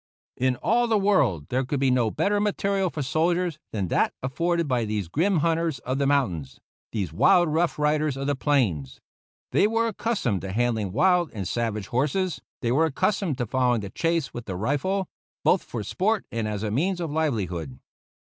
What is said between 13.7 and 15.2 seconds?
the chase with the rifle,